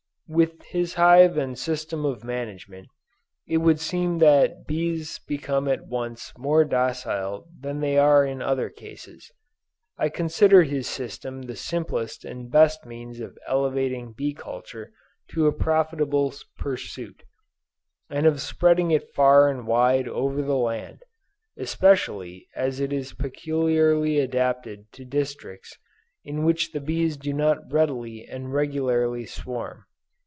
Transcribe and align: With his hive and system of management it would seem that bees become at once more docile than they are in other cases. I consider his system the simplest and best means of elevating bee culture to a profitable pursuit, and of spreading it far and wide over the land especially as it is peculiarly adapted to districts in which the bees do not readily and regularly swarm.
With 0.33 0.63
his 0.69 0.93
hive 0.93 1.35
and 1.35 1.59
system 1.59 2.05
of 2.05 2.23
management 2.23 2.87
it 3.45 3.57
would 3.57 3.81
seem 3.81 4.19
that 4.19 4.65
bees 4.65 5.19
become 5.27 5.67
at 5.67 5.87
once 5.87 6.31
more 6.37 6.63
docile 6.63 7.49
than 7.59 7.81
they 7.81 7.97
are 7.97 8.25
in 8.25 8.41
other 8.41 8.69
cases. 8.69 9.29
I 9.97 10.07
consider 10.07 10.63
his 10.63 10.87
system 10.87 11.41
the 11.41 11.57
simplest 11.57 12.23
and 12.23 12.49
best 12.49 12.85
means 12.85 13.19
of 13.19 13.37
elevating 13.45 14.13
bee 14.13 14.33
culture 14.33 14.93
to 15.31 15.47
a 15.47 15.51
profitable 15.51 16.33
pursuit, 16.57 17.23
and 18.09 18.25
of 18.25 18.39
spreading 18.39 18.89
it 18.91 19.09
far 19.13 19.49
and 19.49 19.67
wide 19.67 20.07
over 20.07 20.41
the 20.41 20.55
land 20.55 21.03
especially 21.57 22.47
as 22.55 22.79
it 22.79 22.93
is 22.93 23.11
peculiarly 23.11 24.17
adapted 24.17 24.89
to 24.93 25.03
districts 25.03 25.77
in 26.23 26.45
which 26.45 26.71
the 26.71 26.79
bees 26.79 27.17
do 27.17 27.33
not 27.33 27.69
readily 27.69 28.23
and 28.25 28.53
regularly 28.53 29.25
swarm. 29.25 29.83